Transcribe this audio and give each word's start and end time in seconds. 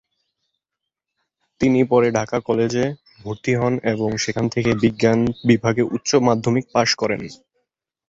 তিনি 1.61 1.79
পরে 1.83 2.07
ঢাকা 2.11 2.37
কলেজে 2.39 2.85
ভর্তি 3.19 3.53
হন 3.55 3.73
এবং 3.85 4.09
সেখান 4.17 4.45
থেকে 4.49 4.71
বিজ্ঞান 4.83 5.19
বিভাগে 5.47 5.83
উচ্চ 5.95 6.09
মাধ্যমিক 6.27 6.65
পাস 6.73 6.89
করেন। 6.95 7.21